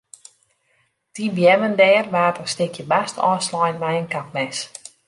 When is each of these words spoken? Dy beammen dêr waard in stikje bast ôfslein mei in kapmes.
Dy 1.13 1.25
beammen 1.35 1.73
dêr 1.79 2.05
waard 2.13 2.37
in 2.43 2.47
stikje 2.53 2.83
bast 2.91 3.15
ôfslein 3.29 3.77
mei 3.81 3.97
in 4.01 4.11
kapmes. 4.13 4.57